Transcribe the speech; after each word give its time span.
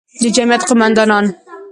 د 0.21 0.23
جمعیت 0.35 0.61
قوماندان، 0.67 1.25